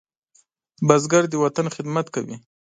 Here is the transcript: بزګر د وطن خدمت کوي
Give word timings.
بزګر 0.87 1.23
د 1.29 1.33
وطن 1.43 1.65
خدمت 1.75 2.05
کوي 2.15 2.35